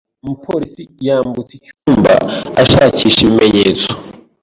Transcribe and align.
Umupolisi 0.23 0.83
yambutse 1.07 1.53
icyumba 1.57 2.13
ashakisha 2.61 3.19
ibimenyetso. 3.21 3.89